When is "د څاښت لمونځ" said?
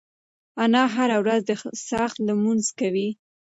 1.49-2.65